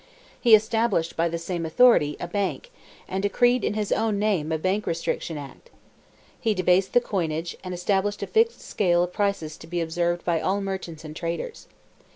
He 0.39 0.55
established, 0.55 1.15
by 1.15 1.29
the 1.29 1.37
same 1.37 1.63
authority, 1.63 2.17
a 2.19 2.27
bank, 2.27 2.71
and 3.07 3.21
decreed 3.21 3.63
in 3.63 3.75
his 3.75 3.91
own 3.91 4.17
name 4.17 4.51
a 4.51 4.57
bank 4.57 4.87
restriction 4.87 5.37
act. 5.37 5.69
He 6.39 6.55
debased 6.55 6.93
the 6.93 7.01
coinage, 7.01 7.55
and 7.63 7.71
established 7.71 8.23
a 8.23 8.25
fixed 8.25 8.61
scale 8.61 9.03
of 9.03 9.13
prices 9.13 9.57
to 9.57 9.67
be 9.67 9.79
observed 9.79 10.25
by 10.25 10.41
all 10.41 10.59
merchants 10.59 11.05
and 11.05 11.15
traders. 11.15 11.67